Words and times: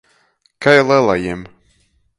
Kai 0.63 0.77
lelajim. 0.87 1.41